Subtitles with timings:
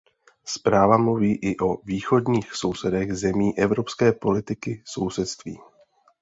[0.45, 5.59] Zpráva mluví i o východních sousedech zemí Evropské politiky sousedství.